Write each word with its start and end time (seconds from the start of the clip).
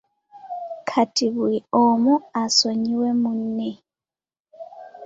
Kati 0.89 1.25
bulu 1.33 1.59
omu 1.83 2.13
asonyiiwe 2.43 3.09
munne. 3.21 3.71